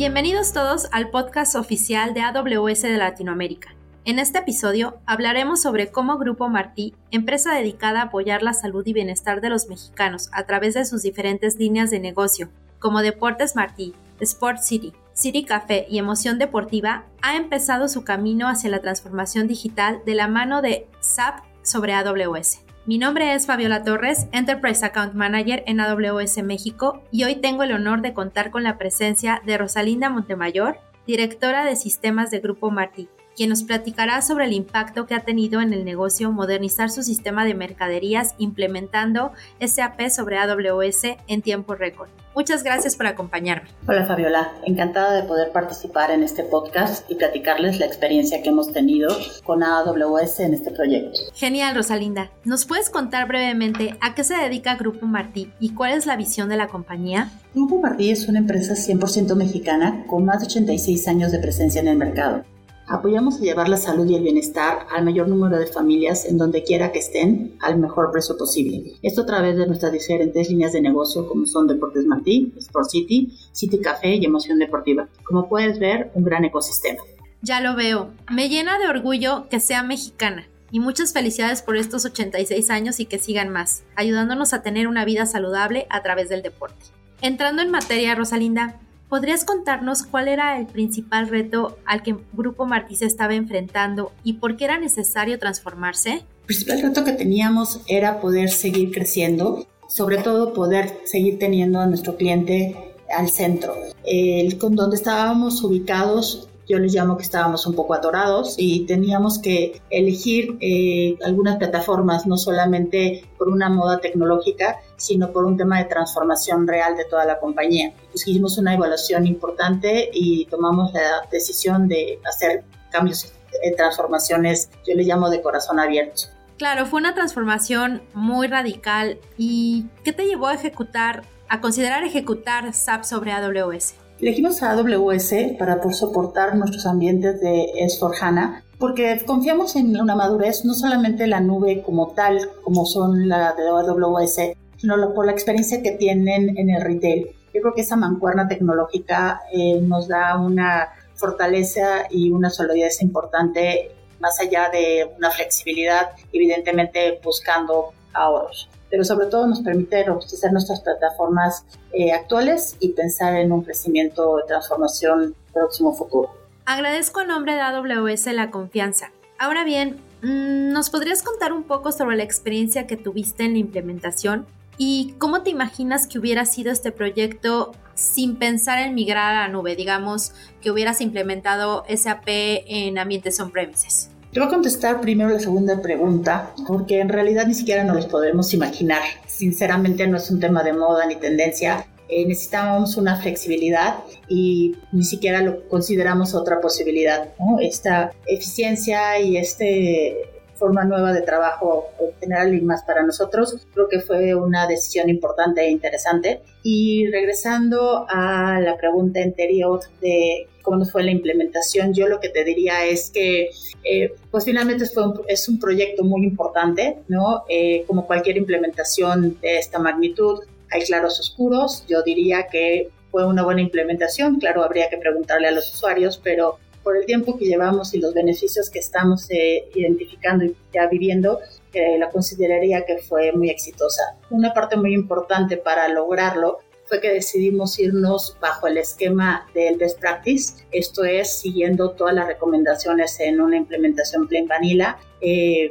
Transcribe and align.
Bienvenidos 0.00 0.54
todos 0.54 0.88
al 0.92 1.10
podcast 1.10 1.56
oficial 1.56 2.14
de 2.14 2.22
AWS 2.22 2.80
de 2.80 2.96
Latinoamérica. 2.96 3.74
En 4.06 4.18
este 4.18 4.38
episodio 4.38 4.98
hablaremos 5.04 5.60
sobre 5.60 5.90
cómo 5.90 6.16
Grupo 6.16 6.48
Martí, 6.48 6.94
empresa 7.10 7.52
dedicada 7.52 8.00
a 8.00 8.04
apoyar 8.04 8.42
la 8.42 8.54
salud 8.54 8.82
y 8.86 8.94
bienestar 8.94 9.42
de 9.42 9.50
los 9.50 9.68
mexicanos 9.68 10.30
a 10.32 10.44
través 10.46 10.72
de 10.72 10.86
sus 10.86 11.02
diferentes 11.02 11.56
líneas 11.56 11.90
de 11.90 12.00
negocio, 12.00 12.48
como 12.78 13.02
Deportes 13.02 13.56
Martí, 13.56 13.94
Sport 14.20 14.62
City, 14.62 14.94
City 15.12 15.44
Café 15.44 15.86
y 15.90 15.98
Emoción 15.98 16.38
Deportiva, 16.38 17.04
ha 17.20 17.36
empezado 17.36 17.86
su 17.86 18.02
camino 18.02 18.48
hacia 18.48 18.70
la 18.70 18.80
transformación 18.80 19.48
digital 19.48 20.00
de 20.06 20.14
la 20.14 20.28
mano 20.28 20.62
de 20.62 20.88
SAP 21.00 21.44
sobre 21.62 21.92
AWS. 21.92 22.60
Mi 22.86 22.96
nombre 22.96 23.34
es 23.34 23.46
Fabiola 23.46 23.84
Torres, 23.84 24.26
Enterprise 24.32 24.84
Account 24.86 25.12
Manager 25.12 25.62
en 25.66 25.80
AWS 25.80 26.42
México 26.42 27.02
y 27.10 27.24
hoy 27.24 27.36
tengo 27.36 27.62
el 27.62 27.72
honor 27.72 28.00
de 28.00 28.14
contar 28.14 28.50
con 28.50 28.62
la 28.62 28.78
presencia 28.78 29.42
de 29.44 29.58
Rosalinda 29.58 30.08
Montemayor, 30.08 30.78
directora 31.06 31.66
de 31.66 31.76
sistemas 31.76 32.30
de 32.30 32.40
Grupo 32.40 32.70
Martí, 32.70 33.10
quien 33.40 33.48
nos 33.48 33.62
platicará 33.62 34.20
sobre 34.20 34.44
el 34.44 34.52
impacto 34.52 35.06
que 35.06 35.14
ha 35.14 35.20
tenido 35.20 35.62
en 35.62 35.72
el 35.72 35.86
negocio 35.86 36.30
modernizar 36.30 36.90
su 36.90 37.02
sistema 37.02 37.46
de 37.46 37.54
mercaderías 37.54 38.34
implementando 38.36 39.32
SAP 39.66 40.10
sobre 40.10 40.36
AWS 40.36 41.16
en 41.26 41.40
tiempo 41.40 41.74
récord. 41.74 42.10
Muchas 42.34 42.62
gracias 42.62 42.96
por 42.96 43.06
acompañarme. 43.06 43.70
Hola 43.88 44.04
Fabiola, 44.04 44.52
encantada 44.66 45.14
de 45.14 45.22
poder 45.22 45.52
participar 45.52 46.10
en 46.10 46.22
este 46.22 46.42
podcast 46.42 47.10
y 47.10 47.14
platicarles 47.14 47.80
la 47.80 47.86
experiencia 47.86 48.42
que 48.42 48.50
hemos 48.50 48.74
tenido 48.74 49.16
con 49.42 49.62
AWS 49.62 50.40
en 50.40 50.52
este 50.52 50.70
proyecto. 50.70 51.18
Genial, 51.32 51.74
Rosalinda. 51.74 52.30
¿Nos 52.44 52.66
puedes 52.66 52.90
contar 52.90 53.26
brevemente 53.26 53.96
a 54.02 54.14
qué 54.14 54.22
se 54.22 54.36
dedica 54.36 54.74
Grupo 54.74 55.06
Martí 55.06 55.50
y 55.60 55.72
cuál 55.72 55.92
es 55.92 56.04
la 56.04 56.16
visión 56.16 56.50
de 56.50 56.58
la 56.58 56.68
compañía? 56.68 57.30
Grupo 57.54 57.80
Martí 57.80 58.10
es 58.10 58.28
una 58.28 58.40
empresa 58.40 58.74
100% 58.74 59.34
mexicana 59.34 60.04
con 60.08 60.26
más 60.26 60.40
de 60.40 60.46
86 60.46 61.08
años 61.08 61.32
de 61.32 61.38
presencia 61.38 61.80
en 61.80 61.88
el 61.88 61.96
mercado. 61.96 62.44
Apoyamos 62.90 63.36
a 63.36 63.44
llevar 63.44 63.68
la 63.68 63.76
salud 63.76 64.04
y 64.08 64.16
el 64.16 64.24
bienestar 64.24 64.84
al 64.90 65.04
mayor 65.04 65.28
número 65.28 65.56
de 65.56 65.68
familias 65.68 66.26
en 66.26 66.36
donde 66.36 66.64
quiera 66.64 66.90
que 66.90 66.98
estén 66.98 67.56
al 67.60 67.78
mejor 67.78 68.10
precio 68.10 68.36
posible. 68.36 68.94
Esto 69.00 69.22
a 69.22 69.26
través 69.26 69.56
de 69.56 69.68
nuestras 69.68 69.92
diferentes 69.92 70.50
líneas 70.50 70.72
de 70.72 70.80
negocio 70.80 71.28
como 71.28 71.46
son 71.46 71.68
Deportes 71.68 72.04
Martí, 72.04 72.52
Sport 72.58 72.90
City, 72.90 73.32
City 73.52 73.78
Café 73.78 74.16
y 74.16 74.24
Emoción 74.24 74.58
Deportiva. 74.58 75.08
Como 75.22 75.48
puedes 75.48 75.78
ver, 75.78 76.10
un 76.14 76.24
gran 76.24 76.44
ecosistema. 76.44 77.00
Ya 77.42 77.60
lo 77.60 77.76
veo. 77.76 78.10
Me 78.28 78.48
llena 78.48 78.76
de 78.80 78.88
orgullo 78.88 79.48
que 79.48 79.60
sea 79.60 79.84
mexicana. 79.84 80.48
Y 80.72 80.80
muchas 80.80 81.12
felicidades 81.12 81.62
por 81.62 81.76
estos 81.76 82.04
86 82.04 82.70
años 82.70 82.98
y 82.98 83.06
que 83.06 83.20
sigan 83.20 83.50
más, 83.50 83.84
ayudándonos 83.94 84.52
a 84.52 84.62
tener 84.62 84.88
una 84.88 85.04
vida 85.04 85.26
saludable 85.26 85.86
a 85.90 86.02
través 86.02 86.28
del 86.28 86.42
deporte. 86.42 86.86
Entrando 87.22 87.62
en 87.62 87.70
materia, 87.70 88.16
Rosalinda, 88.16 88.80
¿Podrías 89.10 89.44
contarnos 89.44 90.04
cuál 90.04 90.28
era 90.28 90.56
el 90.56 90.66
principal 90.66 91.28
reto 91.28 91.76
al 91.84 92.04
que 92.04 92.14
Grupo 92.32 92.64
Martí 92.64 92.94
se 92.94 93.06
estaba 93.06 93.34
enfrentando 93.34 94.12
y 94.22 94.34
por 94.34 94.56
qué 94.56 94.66
era 94.66 94.78
necesario 94.78 95.36
transformarse? 95.40 96.12
El 96.12 96.46
principal 96.46 96.80
reto 96.80 97.02
que 97.02 97.12
teníamos 97.12 97.80
era 97.88 98.20
poder 98.20 98.50
seguir 98.50 98.92
creciendo, 98.92 99.66
sobre 99.88 100.18
todo 100.18 100.54
poder 100.54 101.00
seguir 101.06 101.40
teniendo 101.40 101.80
a 101.80 101.86
nuestro 101.86 102.16
cliente 102.16 102.94
al 103.12 103.28
centro. 103.28 103.74
El, 104.04 104.56
con 104.58 104.76
donde 104.76 104.94
estábamos 104.94 105.60
ubicados 105.64 106.48
yo 106.70 106.78
les 106.78 106.94
llamo 106.94 107.16
que 107.16 107.24
estábamos 107.24 107.66
un 107.66 107.74
poco 107.74 107.94
atorados 107.94 108.54
y 108.56 108.86
teníamos 108.86 109.40
que 109.40 109.82
elegir 109.90 110.56
eh, 110.60 111.18
algunas 111.24 111.56
plataformas, 111.56 112.26
no 112.26 112.36
solamente 112.36 113.28
por 113.36 113.48
una 113.48 113.68
moda 113.68 113.98
tecnológica, 113.98 114.78
sino 114.96 115.32
por 115.32 115.46
un 115.46 115.56
tema 115.56 115.78
de 115.78 115.86
transformación 115.86 116.68
real 116.68 116.96
de 116.96 117.06
toda 117.06 117.24
la 117.24 117.40
compañía. 117.40 117.92
Pues 118.12 118.26
hicimos 118.28 118.56
una 118.56 118.74
evaluación 118.74 119.26
importante 119.26 120.10
y 120.12 120.44
tomamos 120.46 120.92
la 120.92 121.22
decisión 121.32 121.88
de 121.88 122.20
hacer 122.24 122.62
cambios, 122.92 123.32
eh, 123.64 123.74
transformaciones, 123.74 124.70
yo 124.86 124.94
le 124.94 125.02
llamo 125.02 125.28
de 125.28 125.42
corazón 125.42 125.80
abierto. 125.80 126.22
Claro, 126.56 126.86
fue 126.86 127.00
una 127.00 127.14
transformación 127.14 128.02
muy 128.14 128.46
radical. 128.46 129.18
¿Y 129.36 129.86
qué 130.04 130.12
te 130.12 130.24
llevó 130.24 130.46
a 130.46 130.54
ejecutar, 130.54 131.22
a 131.48 131.60
considerar 131.60 132.04
ejecutar 132.04 132.72
SAP 132.72 133.02
sobre 133.02 133.32
AWS? 133.32 133.94
Elegimos 134.20 134.62
a 134.62 134.72
AWS 134.72 135.32
para 135.58 135.80
poder 135.80 135.96
soportar 135.96 136.54
nuestros 136.54 136.84
ambientes 136.84 137.40
de 137.40 137.72
S4HANA 137.86 138.64
porque 138.78 139.18
confiamos 139.24 139.76
en 139.76 139.98
una 139.98 140.14
madurez, 140.14 140.62
no 140.66 140.74
solamente 140.74 141.26
la 141.26 141.40
nube 141.40 141.80
como 141.80 142.08
tal, 142.08 142.50
como 142.62 142.84
son 142.84 143.30
la 143.30 143.54
de 143.54 143.66
AWS, 143.66 144.56
sino 144.76 145.14
por 145.14 145.24
la 145.24 145.32
experiencia 145.32 145.82
que 145.82 145.92
tienen 145.92 146.58
en 146.58 146.68
el 146.68 146.82
retail. 146.82 147.30
Yo 147.54 147.62
creo 147.62 147.72
que 147.72 147.80
esa 147.80 147.96
mancuerna 147.96 148.46
tecnológica 148.46 149.40
eh, 149.54 149.80
nos 149.80 150.06
da 150.06 150.38
una 150.38 150.90
fortaleza 151.14 152.06
y 152.10 152.30
una 152.30 152.50
solidez 152.50 153.00
importante, 153.00 153.90
más 154.20 154.38
allá 154.38 154.68
de 154.70 155.10
una 155.16 155.30
flexibilidad, 155.30 156.10
evidentemente 156.30 157.18
buscando 157.24 157.94
ahorros 158.12 158.68
pero 158.90 159.04
sobre 159.04 159.26
todo 159.26 159.46
nos 159.46 159.60
permite 159.60 160.04
robustecer 160.04 160.52
nuestras 160.52 160.80
plataformas 160.80 161.64
eh, 161.92 162.12
actuales 162.12 162.76
y 162.80 162.90
pensar 162.90 163.36
en 163.36 163.52
un 163.52 163.62
crecimiento 163.62 164.36
de 164.36 164.42
transformación 164.48 165.34
próximo 165.52 165.94
futuro. 165.94 166.30
Agradezco 166.66 167.20
a 167.20 167.24
nombre 167.24 167.54
de 167.54 167.60
AWS 167.60 168.26
la 168.26 168.50
confianza. 168.50 169.10
Ahora 169.38 169.64
bien, 169.64 170.00
mm, 170.22 170.72
¿nos 170.72 170.90
podrías 170.90 171.22
contar 171.22 171.52
un 171.52 171.62
poco 171.62 171.92
sobre 171.92 172.16
la 172.16 172.22
experiencia 172.22 172.86
que 172.86 172.96
tuviste 172.96 173.44
en 173.44 173.52
la 173.54 173.58
implementación 173.58 174.46
y 174.76 175.14
cómo 175.18 175.42
te 175.42 175.50
imaginas 175.50 176.06
que 176.06 176.18
hubiera 176.18 176.44
sido 176.44 176.70
este 176.72 176.92
proyecto 176.92 177.72
sin 177.94 178.36
pensar 178.36 178.78
en 178.78 178.94
migrar 178.94 179.34
a 179.34 179.40
la 179.40 179.48
nube? 179.48 179.76
Digamos 179.76 180.32
que 180.60 180.70
hubieras 180.70 181.00
implementado 181.00 181.84
SAP 181.88 182.24
en 182.26 182.98
ambientes 182.98 183.40
on-premises. 183.40 184.10
Te 184.32 184.38
voy 184.38 184.46
a 184.46 184.50
contestar 184.50 185.00
primero 185.00 185.30
la 185.30 185.40
segunda 185.40 185.82
pregunta, 185.82 186.54
porque 186.68 187.00
en 187.00 187.08
realidad 187.08 187.48
ni 187.48 187.54
siquiera 187.54 187.82
nos 187.82 187.96
los 187.96 188.06
podemos 188.06 188.54
imaginar. 188.54 189.02
Sinceramente 189.26 190.06
no 190.06 190.18
es 190.18 190.30
un 190.30 190.38
tema 190.38 190.62
de 190.62 190.72
moda 190.72 191.04
ni 191.06 191.16
tendencia. 191.16 191.84
Eh, 192.08 192.24
necesitábamos 192.26 192.96
una 192.96 193.16
flexibilidad 193.20 193.96
y 194.28 194.76
ni 194.92 195.02
siquiera 195.02 195.42
lo 195.42 195.68
consideramos 195.68 196.34
otra 196.34 196.60
posibilidad. 196.60 197.30
Esta 197.60 198.12
eficiencia 198.24 199.18
y 199.18 199.36
este 199.36 200.16
forma 200.60 200.84
nueva 200.84 201.12
de 201.14 201.22
trabajo 201.22 201.88
general 202.20 202.54
y 202.54 202.60
más 202.60 202.84
para 202.84 203.02
nosotros, 203.02 203.66
creo 203.72 203.88
que 203.88 204.00
fue 204.00 204.34
una 204.34 204.66
decisión 204.68 205.08
importante 205.08 205.62
e 205.62 205.70
interesante. 205.70 206.42
Y 206.62 207.06
regresando 207.10 208.06
a 208.08 208.60
la 208.60 208.76
pregunta 208.76 209.20
anterior 209.20 209.80
de 210.02 210.46
cómo 210.62 210.84
fue 210.84 211.02
la 211.02 211.10
implementación, 211.10 211.94
yo 211.94 212.06
lo 212.06 212.20
que 212.20 212.28
te 212.28 212.44
diría 212.44 212.84
es 212.84 213.10
que, 213.10 213.48
eh, 213.82 214.12
pues 214.30 214.44
finalmente 214.44 214.84
fue 214.84 215.04
es 215.26 215.48
un 215.48 215.58
proyecto 215.58 216.04
muy 216.04 216.22
importante, 216.24 216.98
¿no? 217.08 217.44
Eh, 217.48 217.84
como 217.86 218.06
cualquier 218.06 218.36
implementación 218.36 219.40
de 219.40 219.58
esta 219.58 219.78
magnitud, 219.78 220.40
hay 220.70 220.82
claros 220.82 221.18
oscuros, 221.18 221.84
yo 221.88 222.02
diría 222.02 222.46
que 222.52 222.90
fue 223.10 223.26
una 223.26 223.42
buena 223.42 223.62
implementación, 223.62 224.38
claro, 224.38 224.62
habría 224.62 224.90
que 224.90 224.98
preguntarle 224.98 225.48
a 225.48 225.52
los 225.52 225.74
usuarios, 225.74 226.20
pero 226.22 226.58
por 226.82 226.96
el 226.96 227.06
tiempo 227.06 227.36
que 227.36 227.44
llevamos 227.44 227.94
y 227.94 227.98
los 227.98 228.14
beneficios 228.14 228.70
que 228.70 228.78
estamos 228.78 229.30
eh, 229.30 229.68
identificando 229.74 230.44
y 230.44 230.56
ya 230.72 230.86
viviendo, 230.86 231.40
eh, 231.72 231.98
la 231.98 232.10
consideraría 232.10 232.84
que 232.84 232.98
fue 232.98 233.32
muy 233.32 233.50
exitosa. 233.50 234.02
Una 234.30 234.52
parte 234.52 234.76
muy 234.76 234.94
importante 234.94 235.56
para 235.56 235.88
lograrlo 235.88 236.58
fue 236.86 237.00
que 237.00 237.12
decidimos 237.12 237.78
irnos 237.78 238.36
bajo 238.40 238.66
el 238.66 238.78
esquema 238.78 239.48
del 239.54 239.76
best 239.76 240.00
practice, 240.00 240.64
esto 240.72 241.04
es 241.04 241.38
siguiendo 241.38 241.92
todas 241.92 242.14
las 242.14 242.26
recomendaciones 242.26 243.20
en 243.20 243.40
una 243.40 243.56
implementación 243.56 244.26
plain 244.26 244.48
vanilla, 244.48 244.98
eh, 245.20 245.70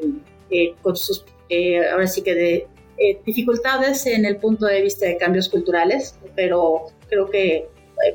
con 0.82 0.96
sus, 0.96 1.26
ahora 1.92 2.08
sí 2.08 2.22
que 2.22 2.34
de 2.34 2.68
dificultades 3.26 4.06
en 4.06 4.26
el 4.26 4.38
punto 4.38 4.66
de 4.66 4.82
vista 4.82 5.06
de 5.06 5.18
cambios 5.18 5.50
culturales, 5.50 6.18
pero 6.36 6.86
creo 7.10 7.30
que 7.30 7.68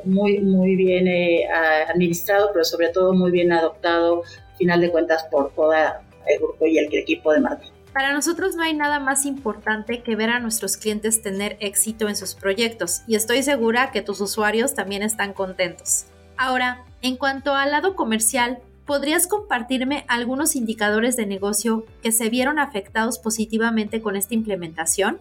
muy, 0.04 0.40
muy 0.40 0.76
bien 0.76 1.06
eh, 1.08 1.46
administrado, 1.88 2.50
pero 2.52 2.64
sobre 2.64 2.88
todo 2.88 3.12
muy 3.12 3.30
bien 3.30 3.52
adoptado, 3.52 4.22
al 4.22 4.56
final 4.56 4.80
de 4.80 4.90
cuentas, 4.90 5.24
por 5.30 5.52
todo 5.54 5.72
el 5.72 6.38
grupo 6.38 6.66
y 6.66 6.78
el 6.78 6.92
equipo 6.94 7.32
de 7.32 7.40
Martín. 7.40 7.70
Para 7.92 8.12
nosotros 8.12 8.56
no 8.56 8.62
hay 8.64 8.74
nada 8.74 8.98
más 8.98 9.24
importante 9.24 10.02
que 10.02 10.16
ver 10.16 10.30
a 10.30 10.40
nuestros 10.40 10.76
clientes 10.76 11.22
tener 11.22 11.56
éxito 11.60 12.08
en 12.08 12.16
sus 12.16 12.34
proyectos 12.34 13.02
y 13.06 13.14
estoy 13.14 13.44
segura 13.44 13.92
que 13.92 14.02
tus 14.02 14.20
usuarios 14.20 14.74
también 14.74 15.04
están 15.04 15.32
contentos. 15.32 16.06
Ahora, 16.36 16.84
en 17.02 17.16
cuanto 17.16 17.54
al 17.54 17.70
lado 17.70 17.94
comercial, 17.94 18.58
¿podrías 18.84 19.28
compartirme 19.28 20.04
algunos 20.08 20.56
indicadores 20.56 21.16
de 21.16 21.26
negocio 21.26 21.86
que 22.02 22.10
se 22.10 22.28
vieron 22.30 22.58
afectados 22.58 23.20
positivamente 23.20 24.02
con 24.02 24.16
esta 24.16 24.34
implementación? 24.34 25.20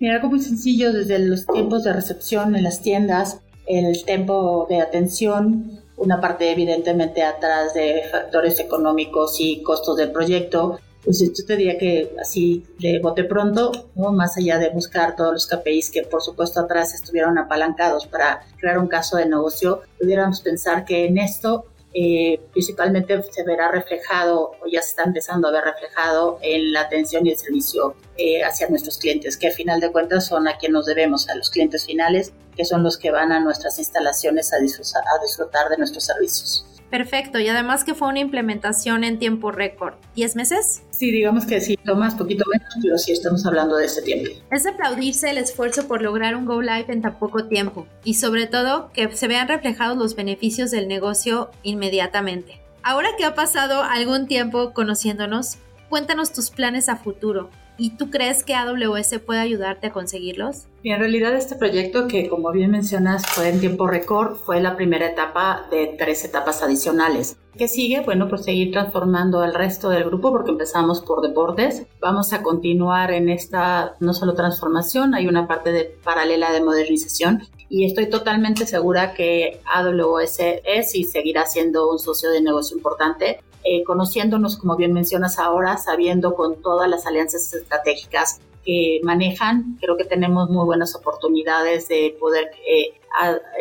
Mira, 0.00 0.16
algo 0.16 0.30
muy 0.30 0.40
sencillo 0.40 0.92
desde 0.92 1.18
los 1.20 1.46
tiempos 1.46 1.84
de 1.84 1.92
recepción 1.92 2.56
en 2.56 2.64
las 2.64 2.82
tiendas, 2.82 3.40
el 3.70 4.04
tiempo 4.04 4.66
de 4.68 4.80
atención, 4.80 5.80
una 5.96 6.20
parte 6.20 6.50
evidentemente 6.50 7.22
atrás 7.22 7.74
de 7.74 8.02
factores 8.10 8.58
económicos 8.58 9.36
y 9.38 9.62
costos 9.62 9.96
del 9.96 10.12
proyecto, 10.12 10.78
pues 11.04 11.20
yo 11.20 11.46
te 11.46 11.56
diría 11.56 11.78
que 11.78 12.14
así 12.20 12.66
de 12.78 12.98
bote 12.98 13.24
pronto, 13.24 13.72
¿no? 13.94 14.12
más 14.12 14.36
allá 14.36 14.58
de 14.58 14.70
buscar 14.70 15.16
todos 15.16 15.32
los 15.32 15.46
KPIs 15.46 15.90
que 15.90 16.02
por 16.02 16.22
supuesto 16.22 16.60
atrás 16.60 16.94
estuvieron 16.94 17.38
apalancados 17.38 18.06
para 18.06 18.42
crear 18.58 18.78
un 18.78 18.86
caso 18.86 19.16
de 19.16 19.26
negocio, 19.26 19.82
pudiéramos 19.98 20.40
pensar 20.40 20.84
que 20.84 21.06
en 21.06 21.18
esto 21.18 21.66
eh, 21.92 22.40
principalmente 22.52 23.20
se 23.32 23.42
verá 23.42 23.70
reflejado 23.70 24.52
o 24.62 24.66
ya 24.70 24.80
se 24.80 24.90
está 24.90 25.02
empezando 25.02 25.48
a 25.48 25.50
ver 25.50 25.64
reflejado 25.64 26.38
en 26.40 26.72
la 26.72 26.82
atención 26.82 27.26
y 27.26 27.30
el 27.30 27.38
servicio 27.38 27.96
eh, 28.16 28.44
hacia 28.44 28.68
nuestros 28.68 28.98
clientes, 28.98 29.36
que 29.36 29.48
al 29.48 29.52
final 29.54 29.80
de 29.80 29.90
cuentas 29.90 30.26
son 30.26 30.46
a 30.46 30.56
quien 30.56 30.72
nos 30.72 30.86
debemos, 30.86 31.28
a 31.28 31.34
los 31.34 31.50
clientes 31.50 31.86
finales, 31.86 32.32
que 32.56 32.64
son 32.64 32.84
los 32.84 32.96
que 32.96 33.10
van 33.10 33.32
a 33.32 33.40
nuestras 33.40 33.78
instalaciones 33.78 34.52
a 34.52 34.56
a 34.56 35.22
disfrutar 35.22 35.68
de 35.68 35.78
nuestros 35.78 36.04
servicios. 36.04 36.64
Perfecto, 36.90 37.38
y 37.38 37.46
además 37.48 37.84
que 37.84 37.94
fue 37.94 38.08
una 38.08 38.18
implementación 38.18 39.04
en 39.04 39.18
tiempo 39.18 39.52
récord. 39.52 39.94
¿10 40.16 40.34
meses? 40.34 40.82
Sí, 40.90 41.12
digamos 41.12 41.46
que 41.46 41.60
sí, 41.60 41.78
más, 41.96 42.14
poquito 42.14 42.44
menos, 42.52 42.68
pero 42.82 42.98
sí 42.98 43.12
estamos 43.12 43.46
hablando 43.46 43.76
de 43.76 43.86
ese 43.86 44.02
tiempo. 44.02 44.30
Es 44.50 44.64
de 44.64 44.70
aplaudirse 44.70 45.30
el 45.30 45.38
esfuerzo 45.38 45.86
por 45.86 46.02
lograr 46.02 46.34
un 46.34 46.44
Go 46.44 46.60
Live 46.60 46.86
en 46.88 47.02
tan 47.02 47.18
poco 47.18 47.44
tiempo 47.44 47.86
y 48.04 48.14
sobre 48.14 48.46
todo 48.46 48.90
que 48.92 49.14
se 49.14 49.28
vean 49.28 49.48
reflejados 49.48 49.96
los 49.96 50.16
beneficios 50.16 50.70
del 50.70 50.88
negocio 50.88 51.50
inmediatamente. 51.62 52.60
Ahora 52.82 53.10
que 53.16 53.24
ha 53.24 53.34
pasado 53.34 53.82
algún 53.82 54.26
tiempo 54.26 54.72
conociéndonos, 54.72 55.58
cuéntanos 55.88 56.32
tus 56.32 56.50
planes 56.50 56.88
a 56.88 56.96
futuro. 56.96 57.50
¿Y 57.82 57.96
tú 57.96 58.10
crees 58.10 58.44
que 58.44 58.54
AWS 58.54 59.20
puede 59.24 59.40
ayudarte 59.40 59.86
a 59.86 59.90
conseguirlos? 59.90 60.66
Y 60.82 60.90
en 60.90 60.98
realidad 60.98 61.34
este 61.34 61.56
proyecto 61.56 62.08
que 62.08 62.28
como 62.28 62.52
bien 62.52 62.72
mencionas 62.72 63.26
fue 63.26 63.48
en 63.48 63.58
tiempo 63.58 63.86
récord, 63.86 64.36
fue 64.36 64.60
la 64.60 64.76
primera 64.76 65.06
etapa 65.06 65.66
de 65.70 65.96
tres 65.98 66.22
etapas 66.26 66.62
adicionales. 66.62 67.38
¿Qué 67.56 67.68
sigue? 67.68 68.00
Bueno, 68.00 68.28
pues 68.28 68.44
seguir 68.44 68.70
transformando 68.70 69.42
el 69.44 69.54
resto 69.54 69.88
del 69.88 70.04
grupo 70.04 70.30
porque 70.30 70.50
empezamos 70.50 71.00
por 71.00 71.22
deportes. 71.22 71.86
Vamos 72.02 72.34
a 72.34 72.42
continuar 72.42 73.12
en 73.12 73.30
esta 73.30 73.96
no 73.98 74.12
solo 74.12 74.34
transformación, 74.34 75.14
hay 75.14 75.26
una 75.26 75.48
parte 75.48 75.72
de 75.72 75.84
paralela 76.04 76.52
de 76.52 76.62
modernización 76.62 77.44
y 77.70 77.86
estoy 77.86 78.10
totalmente 78.10 78.66
segura 78.66 79.14
que 79.14 79.62
AWS 79.64 80.38
es 80.66 80.94
y 80.94 81.04
seguirá 81.04 81.46
siendo 81.46 81.90
un 81.90 81.98
socio 81.98 82.30
de 82.30 82.42
negocio 82.42 82.76
importante 82.76 83.40
eh, 83.64 83.84
conociéndonos, 83.84 84.56
como 84.56 84.76
bien 84.76 84.92
mencionas 84.92 85.38
ahora, 85.38 85.76
sabiendo 85.76 86.34
con 86.34 86.60
todas 86.62 86.88
las 86.88 87.06
alianzas 87.06 87.52
estratégicas 87.52 88.40
que 88.64 89.00
manejan, 89.02 89.76
creo 89.80 89.96
que 89.96 90.04
tenemos 90.04 90.50
muy 90.50 90.64
buenas 90.64 90.94
oportunidades 90.94 91.88
de 91.88 92.16
poder 92.18 92.50
eh, 92.68 92.94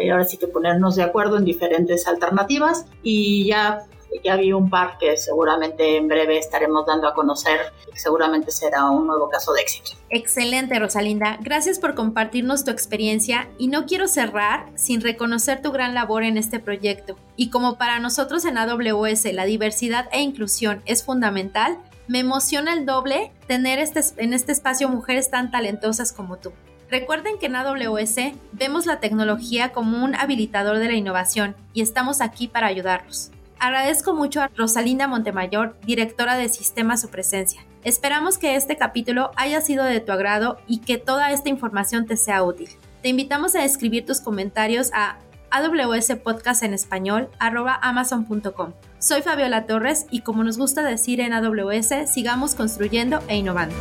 ahora 0.09 0.25
sí 0.25 0.37
que 0.37 0.47
ponernos 0.47 0.95
de 0.95 1.03
acuerdo 1.03 1.37
en 1.37 1.45
diferentes 1.45 2.07
alternativas. 2.07 2.85
Y 3.03 3.45
ya 3.45 3.85
ya 4.23 4.35
vi 4.35 4.51
un 4.53 4.69
par 4.69 4.97
que 4.97 5.17
seguramente 5.17 5.97
en 5.97 6.07
breve 6.07 6.37
estaremos 6.37 6.85
dando 6.85 7.07
a 7.07 7.13
conocer, 7.13 7.73
seguramente 7.95 8.51
será 8.51 8.89
un 8.89 9.07
nuevo 9.07 9.29
caso 9.29 9.53
de 9.53 9.61
éxito. 9.61 9.91
Excelente, 10.09 10.79
Rosalinda. 10.79 11.37
Gracias 11.41 11.79
por 11.79 11.95
compartirnos 11.95 12.63
tu 12.63 12.71
experiencia 12.71 13.47
y 13.57 13.67
no 13.67 13.85
quiero 13.85 14.07
cerrar 14.07 14.65
sin 14.75 15.01
reconocer 15.01 15.61
tu 15.61 15.71
gran 15.71 15.93
labor 15.93 16.23
en 16.23 16.37
este 16.37 16.59
proyecto. 16.59 17.17
Y 17.35 17.49
como 17.49 17.77
para 17.77 17.99
nosotros 17.99 18.45
en 18.45 18.57
AWS 18.57 19.33
la 19.33 19.45
diversidad 19.45 20.09
e 20.11 20.21
inclusión 20.21 20.81
es 20.85 21.03
fundamental, 21.03 21.77
me 22.07 22.19
emociona 22.19 22.73
el 22.73 22.85
doble 22.85 23.31
tener 23.47 23.77
este, 23.79 24.01
en 24.17 24.33
este 24.33 24.51
espacio 24.51 24.89
mujeres 24.89 25.29
tan 25.29 25.51
talentosas 25.51 26.11
como 26.11 26.37
tú. 26.37 26.51
Recuerden 26.89 27.37
que 27.37 27.45
en 27.45 27.55
AWS 27.55 28.15
vemos 28.51 28.87
la 28.87 28.99
tecnología 28.99 29.71
como 29.71 30.03
un 30.03 30.15
habilitador 30.15 30.79
de 30.79 30.87
la 30.87 30.95
innovación 30.95 31.55
y 31.71 31.81
estamos 31.81 32.19
aquí 32.19 32.47
para 32.47 32.65
ayudarlos. 32.65 33.31
Agradezco 33.59 34.13
mucho 34.13 34.41
a 34.41 34.49
Rosalinda 34.55 35.07
Montemayor, 35.07 35.75
directora 35.85 36.37
de 36.37 36.47
Sistema, 36.47 36.95
su 36.95 37.09
presencia. 37.09 37.65
Esperamos 37.83 38.37
que 38.37 38.55
este 38.55 38.77
capítulo 38.77 39.31
haya 39.35 39.59
sido 39.59 39.83
de 39.83 39.99
tu 39.99 40.13
agrado 40.13 40.59
y 40.65 40.79
que 40.79 40.97
toda 40.97 41.31
esta 41.31 41.49
información 41.49 42.05
te 42.05 42.15
sea 42.15 42.41
útil. 42.43 42.69
Te 43.01 43.09
invitamos 43.09 43.55
a 43.55 43.65
escribir 43.65 44.05
tus 44.05 44.21
comentarios 44.21 44.91
a 44.93 45.17
AWS 45.51 46.15
Podcast 46.23 46.63
en 46.63 46.73
español 46.73 47.29
amazon.com. 47.39 48.73
Soy 48.99 49.21
Fabiola 49.21 49.65
Torres 49.65 50.05
y 50.09 50.21
como 50.21 50.43
nos 50.43 50.57
gusta 50.57 50.81
decir 50.83 51.19
en 51.19 51.33
AWS, 51.33 52.09
sigamos 52.09 52.55
construyendo 52.55 53.19
e 53.27 53.35
innovando. 53.35 53.75